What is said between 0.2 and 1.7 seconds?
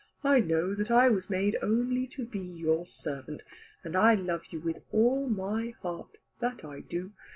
I know that I was made